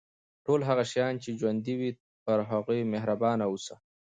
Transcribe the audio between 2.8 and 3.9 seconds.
مهربان اوسه.